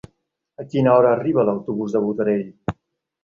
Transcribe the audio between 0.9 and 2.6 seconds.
hora arriba l'autobús de Botarell?